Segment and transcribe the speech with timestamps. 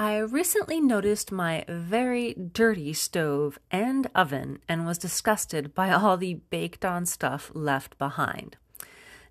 [0.00, 6.34] I recently noticed my very dirty stove and oven and was disgusted by all the
[6.34, 8.56] baked on stuff left behind.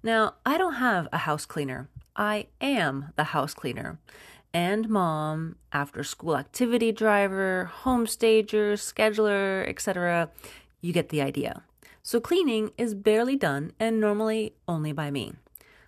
[0.04, 1.88] Now, I don't have a house cleaner.
[2.18, 3.98] I am the house cleaner.
[4.54, 10.32] And mom, after school activity driver, home stager, scheduler, etc.
[10.82, 11.64] You get the idea.
[12.04, 15.32] So cleaning is barely done and normally only by me.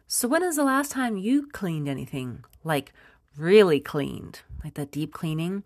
[0.07, 2.45] So when is the last time you cleaned anything?
[2.63, 2.93] Like
[3.37, 4.41] really cleaned?
[4.63, 5.63] like that deep cleaning.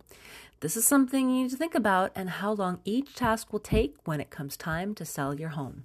[0.59, 3.95] This is something you need to think about and how long each task will take
[4.05, 5.83] when it comes time to sell your home.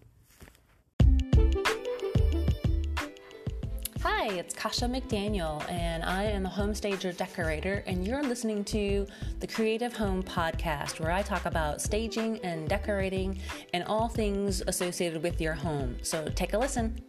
[4.02, 9.06] Hi, it's Kasha McDaniel, and I am a home stager decorator, and you're listening to
[9.40, 13.40] the Creative Home Podcast, where I talk about staging and decorating
[13.74, 15.96] and all things associated with your home.
[16.02, 17.00] So take a listen.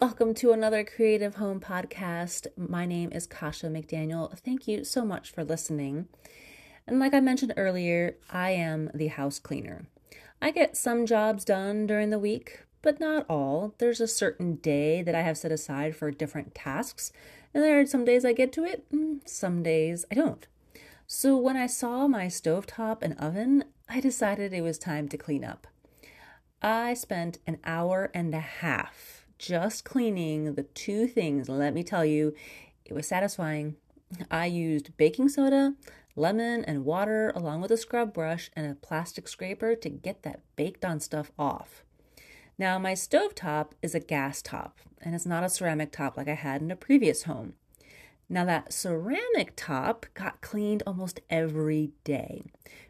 [0.00, 2.46] Welcome to another Creative Home podcast.
[2.56, 4.38] My name is Kasha McDaniel.
[4.38, 6.06] Thank you so much for listening.
[6.86, 9.86] And like I mentioned earlier, I am the house cleaner.
[10.40, 13.74] I get some jobs done during the week, but not all.
[13.78, 17.10] There's a certain day that I have set aside for different tasks,
[17.52, 20.46] and there are some days I get to it, and some days I don't.
[21.08, 25.42] So when I saw my stovetop and oven, I decided it was time to clean
[25.44, 25.66] up.
[26.62, 32.04] I spent an hour and a half just cleaning the two things, let me tell
[32.04, 32.34] you,
[32.84, 33.76] it was satisfying.
[34.30, 35.74] I used baking soda,
[36.16, 40.40] lemon, and water along with a scrub brush and a plastic scraper to get that
[40.56, 41.84] baked on stuff off.
[42.58, 46.28] Now, my stove top is a gas top, and it's not a ceramic top like
[46.28, 47.54] I had in a previous home.
[48.28, 52.42] Now, that ceramic top got cleaned almost every day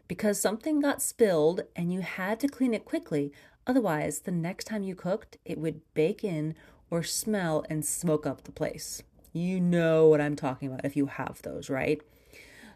[0.07, 3.31] because something got spilled and you had to clean it quickly.
[3.69, 6.55] Otherwise, the next time you cooked, it would bake in
[6.89, 9.03] or smell and smoke up the place.
[9.31, 12.01] You know what I'm talking about if you have those, right?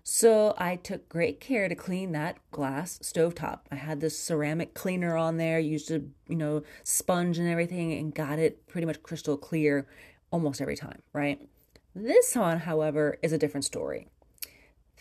[0.04, 3.62] So I took great care to clean that glass stovetop.
[3.72, 8.14] I had this ceramic cleaner on there, used a, you know, sponge and everything and
[8.14, 9.88] got it pretty much crystal clear
[10.30, 11.42] almost every time, right?
[11.96, 14.10] This one, however, is a different story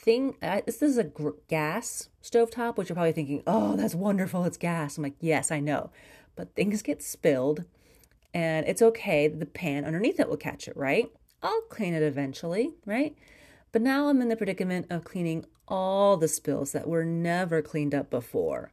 [0.03, 4.45] thing uh, this is a gr- gas stovetop which you're probably thinking oh that's wonderful
[4.45, 4.97] it's gas.
[4.97, 5.91] I'm like yes i know.
[6.35, 7.65] But things get spilled
[8.35, 11.11] and it's okay the pan underneath it will catch it right?
[11.43, 13.17] I'll clean it eventually right?
[13.71, 17.95] But now i'm in the predicament of cleaning all the spills that were never cleaned
[17.95, 18.73] up before.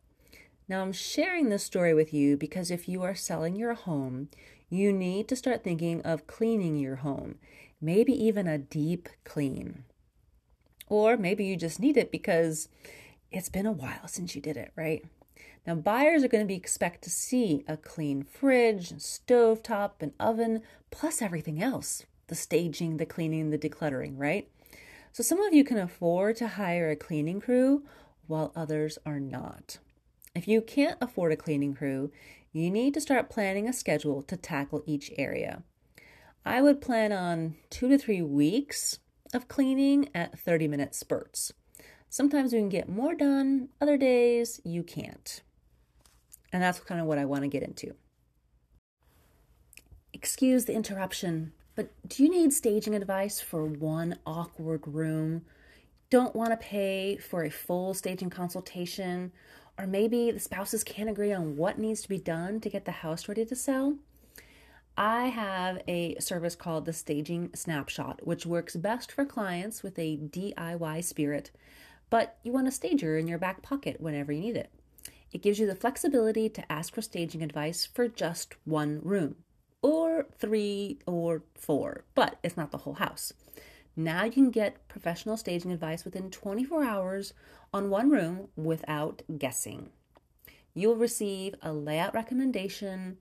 [0.68, 4.30] Now i'm sharing this story with you because if you are selling your home
[4.70, 7.36] you need to start thinking of cleaning your home
[7.82, 9.84] maybe even a deep clean
[10.90, 12.68] or maybe you just need it because
[13.32, 15.06] it's been a while since you did it, right?
[15.66, 20.14] Now, buyers are going to be expect to see a clean fridge, stove top, and
[20.20, 24.50] oven, plus everything else the staging, the cleaning, the decluttering, right?
[25.12, 27.84] So, some of you can afford to hire a cleaning crew
[28.28, 29.80] while others are not.
[30.36, 32.12] If you can't afford a cleaning crew,
[32.52, 35.64] you need to start planning a schedule to tackle each area.
[36.46, 39.00] I would plan on two to three weeks
[39.34, 41.54] of cleaning at 30 minute spurts.
[42.10, 45.42] Sometimes you can get more done, other days you can't.
[46.52, 47.94] And that's kind of what I want to get into.
[50.12, 55.46] Excuse the interruption, but do you need staging advice for one awkward room?
[56.10, 59.32] Don't want to pay for a full staging consultation?
[59.78, 62.92] Or maybe the spouses can't agree on what needs to be done to get the
[62.92, 63.96] house ready to sell?
[65.00, 70.18] I have a service called the Staging Snapshot, which works best for clients with a
[70.18, 71.52] DIY spirit,
[72.10, 74.74] but you want a stager in your back pocket whenever you need it.
[75.32, 79.38] It gives you the flexibility to ask for staging advice for just one room,
[79.82, 83.32] or three or four, but it's not the whole house.
[83.96, 87.34] Now you can get professional staging advice within 24 hours
[87.74, 89.92] on one room without guessing.
[90.74, 93.18] You'll receive a layout recommendation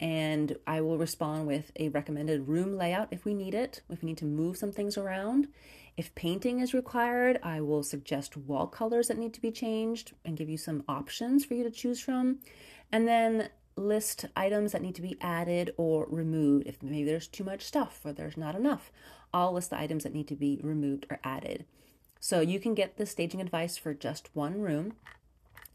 [0.00, 4.06] and I will respond with a recommended room layout if we need it, if we
[4.06, 5.48] need to move some things around.
[5.96, 10.36] If painting is required, I will suggest wall colors that need to be changed and
[10.36, 12.38] give you some options for you to choose from.
[12.92, 16.66] And then list items that need to be added or removed.
[16.66, 18.92] If maybe there's too much stuff or there's not enough,
[19.32, 21.64] I'll list the items that need to be removed or added.
[22.20, 24.94] So you can get the staging advice for just one room.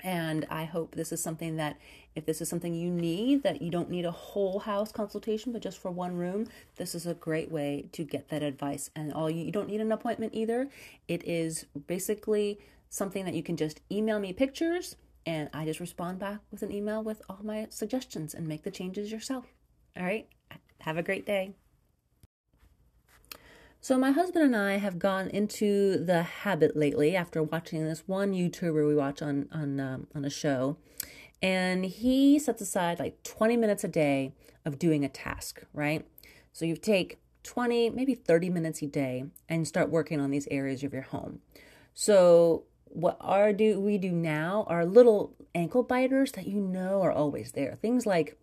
[0.03, 1.77] And I hope this is something that,
[2.13, 5.61] if this is something you need, that you don't need a whole house consultation, but
[5.61, 8.89] just for one room, this is a great way to get that advice.
[8.97, 10.67] And all you, you don't need an appointment either.
[11.07, 12.59] It is basically
[12.89, 16.71] something that you can just email me pictures, and I just respond back with an
[16.71, 19.45] email with all my suggestions and make the changes yourself.
[19.97, 20.27] All right.
[20.81, 21.53] Have a great day.
[23.83, 28.31] So, my husband and I have gone into the habit lately after watching this one
[28.31, 30.77] YouTuber we watch on on um, on a show,
[31.41, 34.31] and he sets aside like 20 minutes a day
[34.63, 36.07] of doing a task, right?
[36.53, 40.81] So you take 20, maybe 30 minutes a day and start working on these areas
[40.83, 41.41] of your home.
[41.93, 47.11] So what are do we do now are little ankle biters that you know are
[47.11, 47.75] always there.
[47.81, 48.39] Things like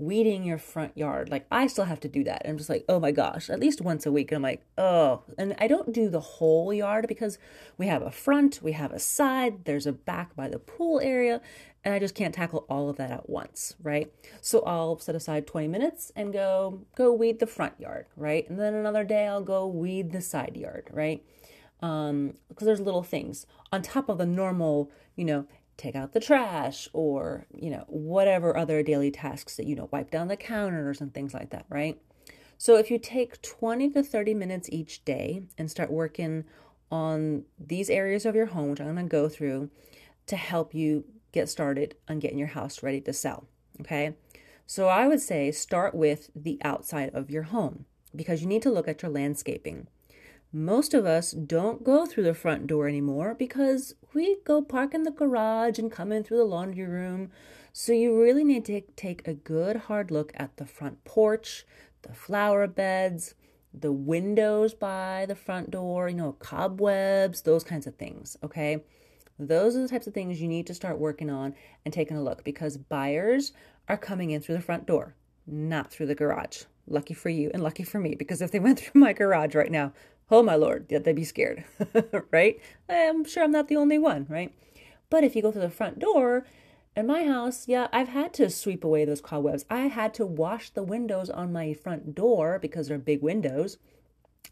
[0.00, 1.30] weeding your front yard.
[1.30, 2.42] Like I still have to do that.
[2.44, 4.32] I'm just like, oh my gosh, at least once a week.
[4.32, 5.22] And I'm like, oh.
[5.36, 7.38] And I don't do the whole yard because
[7.76, 11.40] we have a front, we have a side, there's a back by the pool area,
[11.84, 14.12] and I just can't tackle all of that at once, right?
[14.40, 18.48] So I'll set aside 20 minutes and go go weed the front yard, right?
[18.48, 21.22] And then another day I'll go weed the side yard, right?
[21.82, 25.46] Um, because there's little things on top of the normal, you know,
[25.80, 30.10] take out the trash or, you know, whatever other daily tasks that, you know, wipe
[30.10, 32.00] down the counters and things like that, right?
[32.58, 36.44] So if you take 20 to 30 minutes each day and start working
[36.90, 39.70] on these areas of your home, which I'm going to go through
[40.26, 43.46] to help you get started on getting your house ready to sell.
[43.80, 44.16] Okay.
[44.66, 48.70] So I would say start with the outside of your home because you need to
[48.70, 49.86] look at your landscaping.
[50.52, 55.04] Most of us don't go through the front door anymore because we go park in
[55.04, 57.30] the garage and come in through the laundry room.
[57.72, 61.64] So you really need to take a good hard look at the front porch,
[62.02, 63.34] the flower beds,
[63.72, 68.82] the windows by the front door, you know, cobwebs, those kinds of things, okay?
[69.38, 71.54] Those are the types of things you need to start working on
[71.84, 73.52] and taking a look because buyers
[73.88, 75.14] are coming in through the front door,
[75.46, 76.64] not through the garage.
[76.88, 79.70] Lucky for you and lucky for me because if they went through my garage right
[79.70, 79.92] now,
[80.30, 81.64] oh my lord, they'd be scared,
[82.30, 82.60] right?
[82.88, 84.54] I'm sure I'm not the only one, right?
[85.08, 86.46] But if you go through the front door,
[86.96, 89.64] in my house, yeah, I've had to sweep away those cobwebs.
[89.70, 93.78] I had to wash the windows on my front door because they're big windows.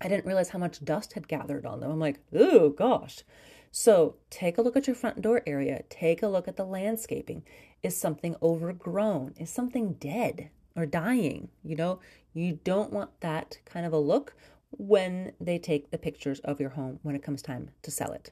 [0.00, 1.90] I didn't realize how much dust had gathered on them.
[1.90, 3.24] I'm like, oh gosh.
[3.70, 5.82] So take a look at your front door area.
[5.90, 7.42] Take a look at the landscaping.
[7.82, 9.34] Is something overgrown?
[9.38, 11.48] Is something dead or dying?
[11.64, 12.00] You know,
[12.32, 14.34] you don't want that kind of a look
[14.70, 18.30] when they take the pictures of your home when it comes time to sell it.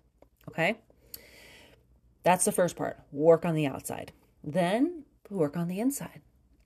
[0.49, 0.79] Okay?
[2.23, 2.99] That's the first part.
[3.13, 4.13] Work on the outside.
[4.43, 6.23] Then work on the inside.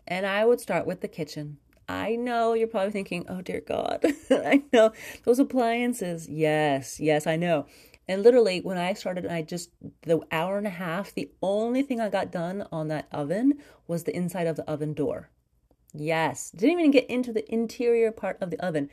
[0.06, 1.58] And I would start with the kitchen.
[1.88, 4.92] I know you're probably thinking, oh dear God, I know
[5.24, 6.28] those appliances.
[6.28, 7.66] Yes, yes, I know.
[8.08, 9.70] And literally, when I started, I just,
[10.02, 14.04] the hour and a half, the only thing I got done on that oven was
[14.04, 15.30] the inside of the oven door.
[15.92, 18.88] Yes, didn't even get into the interior part of the oven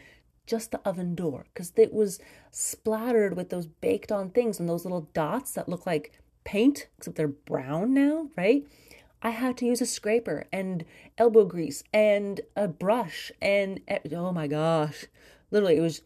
[0.48, 2.20] just the oven door because it was
[2.52, 6.14] splattered with those baked on things and those little dots that look like
[6.44, 8.66] paint, except they're brown now, right?
[9.22, 10.86] I had to use a scraper and
[11.18, 15.06] elbow grease and a brush and oh my gosh,
[15.52, 16.02] literally it was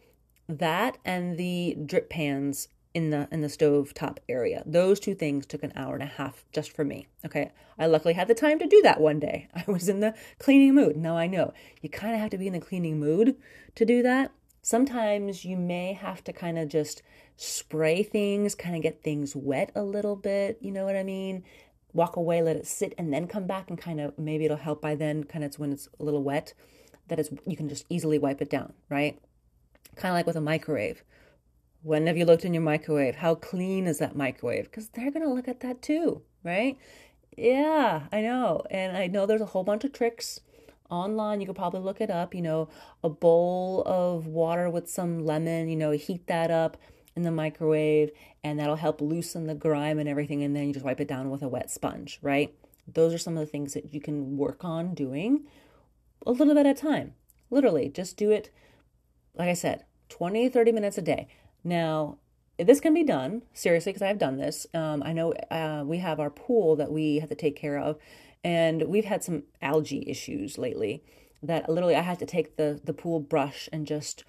[0.49, 4.63] that and the drip pans in the in the stove top area.
[4.65, 7.07] Those two things took an hour and a half just for me.
[7.25, 7.51] Okay.
[7.79, 9.47] I luckily had the time to do that one day.
[9.55, 10.97] I was in the cleaning mood.
[10.97, 13.35] Now I know you kind of have to be in the cleaning mood
[13.75, 14.31] to do that.
[14.61, 17.01] Sometimes you may have to kind of just
[17.35, 21.43] spray things, kind of get things wet a little bit, you know what I mean?
[21.93, 24.79] Walk away, let it sit and then come back and kind of maybe it'll help
[24.79, 26.53] by then kind of it's when it's a little wet
[27.07, 29.19] that is you can just easily wipe it down, right?
[29.95, 31.03] Kind of like with a microwave
[31.83, 33.15] when have you looked in your microwave?
[33.15, 34.65] How clean is that microwave?
[34.65, 36.77] Because they're going to look at that too, right?
[37.37, 38.63] Yeah, I know.
[38.69, 40.41] And I know there's a whole bunch of tricks
[40.89, 41.41] online.
[41.41, 42.35] You could probably look it up.
[42.35, 42.69] You know,
[43.03, 46.77] a bowl of water with some lemon, you know, heat that up
[47.15, 48.11] in the microwave,
[48.43, 50.43] and that'll help loosen the grime and everything.
[50.43, 52.53] And then you just wipe it down with a wet sponge, right?
[52.87, 55.45] Those are some of the things that you can work on doing
[56.25, 57.13] a little bit at a time.
[57.49, 58.49] Literally, just do it,
[59.35, 61.27] like I said, 20, 30 minutes a day.
[61.63, 62.17] Now,
[62.57, 64.67] this can be done seriously because I've done this.
[64.73, 67.97] Um, I know uh, we have our pool that we have to take care of,
[68.43, 71.03] and we've had some algae issues lately.
[71.43, 74.23] That literally I had to take the the pool brush and just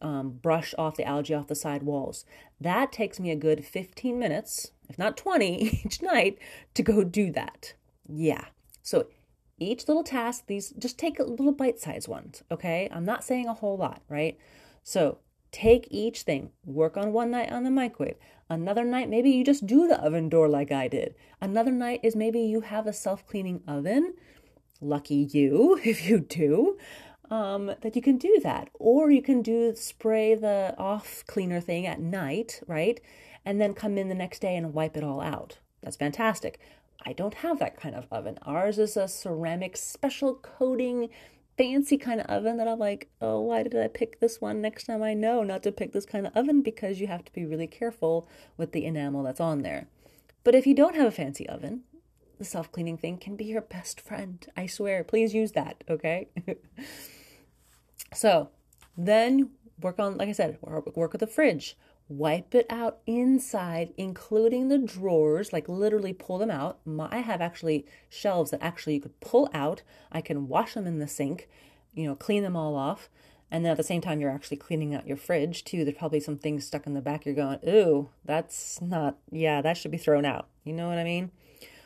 [0.00, 2.24] um, brush off the algae off the side walls.
[2.60, 6.38] That takes me a good 15 minutes, if not 20, each night
[6.74, 7.74] to go do that.
[8.06, 8.46] Yeah.
[8.82, 9.06] So
[9.58, 12.88] each little task, these just take little bite sized ones, okay?
[12.92, 14.36] I'm not saying a whole lot, right?
[14.82, 15.18] So
[15.52, 18.16] Take each thing, work on one night on the microwave.
[18.48, 21.14] Another night, maybe you just do the oven door like I did.
[21.40, 24.14] Another night is maybe you have a self cleaning oven.
[24.80, 26.78] Lucky you, if you do,
[27.30, 28.70] um, that you can do that.
[28.74, 33.00] Or you can do spray the off cleaner thing at night, right?
[33.44, 35.58] And then come in the next day and wipe it all out.
[35.82, 36.58] That's fantastic.
[37.04, 38.38] I don't have that kind of oven.
[38.42, 41.10] Ours is a ceramic special coating
[41.56, 44.60] fancy kind of oven that I'm like, oh, why did I pick this one?
[44.60, 47.32] Next time I know not to pick this kind of oven because you have to
[47.32, 49.88] be really careful with the enamel that's on there.
[50.44, 51.82] But if you don't have a fancy oven,
[52.38, 54.44] the self cleaning thing can be your best friend.
[54.56, 55.04] I swear.
[55.04, 56.28] Please use that, okay?
[58.14, 58.48] so
[58.96, 61.76] then work on, like I said, work with the fridge.
[62.18, 66.78] Wipe it out inside, including the drawers, like literally pull them out.
[66.98, 69.82] I have actually shelves that actually you could pull out.
[70.10, 71.48] I can wash them in the sink,
[71.94, 73.08] you know, clean them all off.
[73.50, 75.84] And then at the same time, you're actually cleaning out your fridge too.
[75.84, 77.24] There's probably some things stuck in the back.
[77.24, 80.48] You're going, ooh, that's not, yeah, that should be thrown out.
[80.64, 81.30] You know what I mean?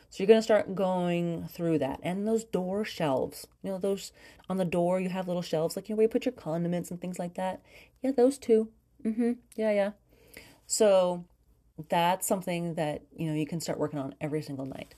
[0.09, 1.99] So you're going to start going through that.
[2.03, 4.11] And those door shelves, you know, those
[4.49, 6.91] on the door, you have little shelves like, you know, where you put your condiments
[6.91, 7.61] and things like that.
[8.01, 8.69] Yeah, those too.
[9.03, 9.33] Mm-hmm.
[9.55, 9.91] Yeah, yeah.
[10.67, 11.25] So
[11.89, 14.95] that's something that, you know, you can start working on every single night.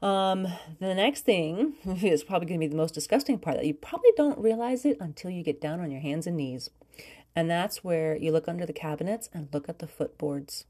[0.00, 0.46] Um,
[0.80, 4.10] the next thing is probably going to be the most disgusting part that you probably
[4.16, 6.70] don't realize it until you get down on your hands and knees.
[7.36, 10.64] And that's where you look under the cabinets and look at the footboards.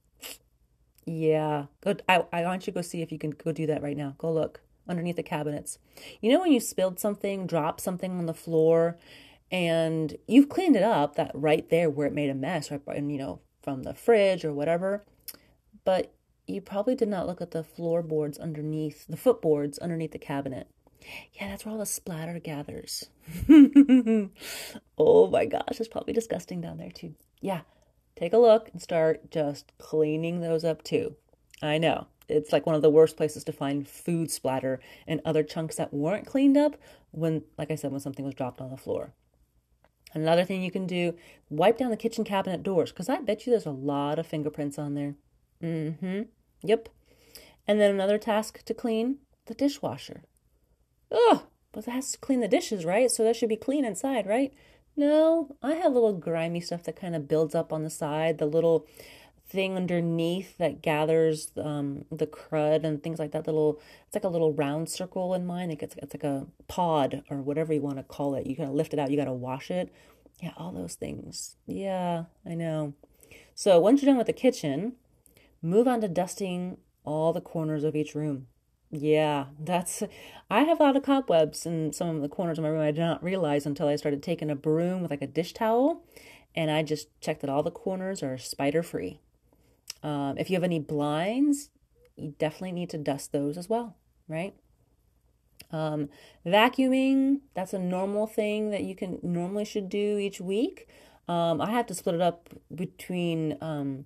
[1.05, 2.03] Yeah, good.
[2.09, 4.15] I, I want you to go see if you can go do that right now.
[4.17, 5.79] Go look underneath the cabinets.
[6.23, 8.97] You know when you spilled something, dropped something on the floor,
[9.51, 12.81] and you've cleaned it up that right there where it made a mess, right?
[12.87, 15.03] And you know from the fridge or whatever,
[15.85, 16.13] but
[16.47, 20.69] you probably did not look at the floorboards underneath the footboards underneath the cabinet.
[21.33, 23.07] Yeah, that's where all the splatter gathers.
[24.99, 27.15] oh my gosh, it's probably disgusting down there too.
[27.41, 27.63] Yeah,
[28.17, 31.17] take a look and start just cleaning those up too.
[31.63, 32.07] I know.
[32.29, 35.93] It's like one of the worst places to find food splatter and other chunks that
[35.93, 36.77] weren't cleaned up
[37.11, 39.13] when, like I said, when something was dropped on the floor.
[40.15, 41.15] Another thing you can do,
[41.51, 44.79] wipe down the kitchen cabinet doors, because I bet you there's a lot of fingerprints
[44.79, 45.17] on there.
[45.63, 46.23] Mm-hmm.
[46.63, 46.89] Yep.
[47.67, 50.23] And then another task to clean, the dishwasher.
[51.11, 51.43] Ugh,
[51.73, 53.11] but that has to clean the dishes, right?
[53.11, 54.53] So that should be clean inside, right?
[54.97, 58.47] No, I have little grimy stuff that kind of builds up on the side, the
[58.47, 58.87] little
[59.47, 63.47] thing underneath that gathers um, the crud and things like that.
[63.47, 65.71] Little, it's like a little round circle in mine.
[65.71, 68.47] It's, it's like a pod or whatever you want to call it.
[68.47, 69.11] You gotta lift it out.
[69.11, 69.93] You gotta wash it.
[70.43, 71.57] Yeah, all those things.
[71.67, 72.95] Yeah, I know.
[73.55, 74.95] So once you're done with the kitchen,
[75.63, 78.49] move on to dusting all the corners of each room.
[78.91, 80.03] Yeah, that's.
[80.51, 82.81] I have a lot of cobwebs in some of the corners of my room.
[82.81, 86.03] I did not realize until I started taking a broom with like a dish towel,
[86.55, 89.21] and I just checked that all the corners are spider free.
[90.05, 91.71] Um, if you have any blinds,
[92.17, 93.97] you definitely need to dust those as well,
[94.29, 94.55] right?
[95.73, 96.11] Um,
[96.47, 100.89] vacuuming, that's a normal thing that you can normally should do each week.
[101.27, 104.05] Um, I have to split it up between um,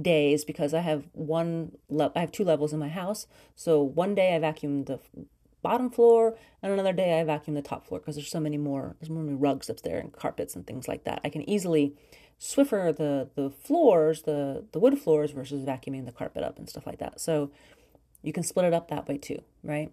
[0.00, 3.26] days because I have one le- I have two levels in my house.
[3.54, 5.00] So one day I vacuum the
[5.62, 8.96] bottom floor and another day I vacuum the top floor because there's so many more
[9.00, 11.20] there's more rugs up there and carpets and things like that.
[11.24, 11.94] I can easily
[12.38, 16.86] Swiffer the the floors, the the wood floors versus vacuuming the carpet up and stuff
[16.86, 17.20] like that.
[17.20, 17.50] So
[18.22, 19.92] you can split it up that way too, right?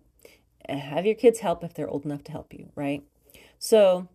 [0.67, 3.03] Have your kids help if they're old enough to help you, right?
[3.59, 4.07] So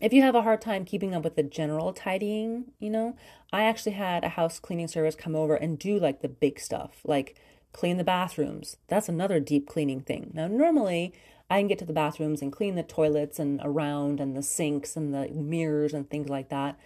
[0.00, 3.16] if you have a hard time keeping up with the general tidying, you know,
[3.52, 7.00] I actually had a house cleaning service come over and do like the big stuff,
[7.04, 7.36] like
[7.72, 8.76] clean the bathrooms.
[8.88, 10.30] That's another deep cleaning thing.
[10.34, 11.12] Now, normally
[11.50, 14.96] I can get to the bathrooms and clean the toilets and around and the sinks
[14.96, 16.78] and the mirrors and things like that.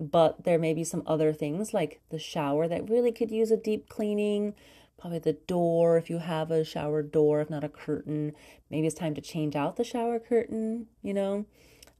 [0.00, 3.56] But there may be some other things like the shower that really could use a
[3.56, 4.54] deep cleaning.
[4.98, 8.32] Probably the door if you have a shower door, if not a curtain.
[8.70, 11.44] Maybe it's time to change out the shower curtain, you know.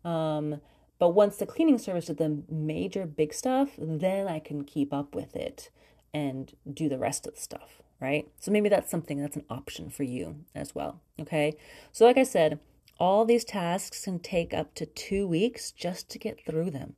[0.02, 0.60] Um,
[0.98, 5.14] but once the cleaning service did the major big stuff, then I can keep up
[5.14, 5.70] with it
[6.12, 8.28] and do the rest of the stuff, right?
[8.38, 11.54] So maybe that's something that's an option for you as well, okay?
[11.92, 12.60] So, like I said,
[12.98, 16.96] all these tasks can take up to two weeks just to get through them.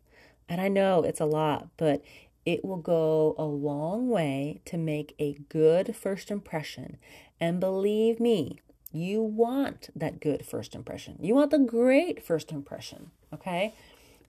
[0.52, 2.04] And I know it's a lot, but
[2.44, 6.98] it will go a long way to make a good first impression.
[7.40, 8.60] And believe me,
[8.92, 11.16] you want that good first impression.
[11.22, 13.12] You want the great first impression.
[13.32, 13.72] Okay.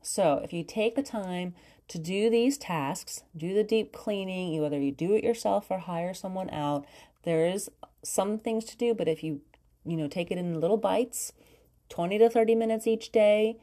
[0.02, 1.56] So if you take the time
[1.90, 6.14] to do these tasks, do the deep cleaning, whether you do it yourself or hire
[6.14, 6.86] someone out,
[7.24, 7.70] there is
[8.02, 9.42] some things to do, but if you,
[9.86, 11.34] you know, take it in little bites,
[11.90, 13.58] 20 to 30 minutes each day,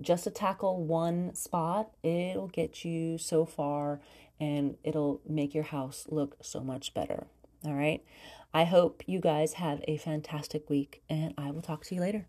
[0.00, 4.00] just to tackle one spot, it'll get you so far
[4.40, 7.26] and it'll make your house look so much better.
[7.64, 8.04] All right.
[8.52, 12.28] I hope you guys have a fantastic week, and I will talk to you later.